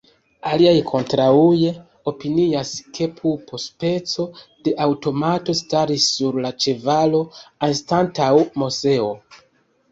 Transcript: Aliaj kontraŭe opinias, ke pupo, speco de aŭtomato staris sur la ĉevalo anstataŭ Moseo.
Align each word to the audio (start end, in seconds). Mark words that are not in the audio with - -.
Aliaj 0.51 0.77
kontraŭe 0.91 1.73
opinias, 2.11 2.71
ke 2.97 3.07
pupo, 3.19 3.61
speco 3.65 4.27
de 4.69 4.75
aŭtomato 4.87 5.57
staris 5.63 6.09
sur 6.17 6.43
la 6.49 6.55
ĉevalo 6.67 7.25
anstataŭ 7.71 8.35
Moseo. 8.65 9.17